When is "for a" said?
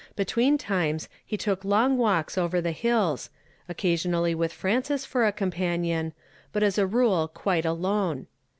5.05-5.31